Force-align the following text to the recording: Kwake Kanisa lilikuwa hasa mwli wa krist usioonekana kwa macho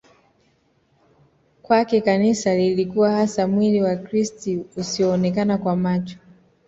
Kwake 1.61 2.01
Kanisa 2.01 2.55
lilikuwa 2.55 3.11
hasa 3.11 3.47
mwli 3.47 3.81
wa 3.81 3.95
krist 3.95 4.49
usioonekana 4.77 5.57
kwa 5.57 5.75
macho 5.75 6.17